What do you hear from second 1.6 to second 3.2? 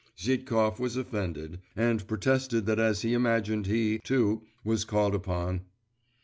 and protested that as he